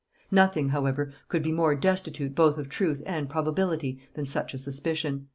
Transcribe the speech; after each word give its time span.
Nothing, 0.31 0.69
however, 0.69 1.13
could 1.27 1.43
be 1.43 1.51
more 1.51 1.75
destitute 1.75 2.33
both 2.33 2.57
of 2.57 2.69
truth 2.69 3.03
and 3.05 3.29
probability 3.29 3.99
than 4.15 4.25
such 4.25 4.55
a 4.55 4.57
suspicion. 4.57 5.27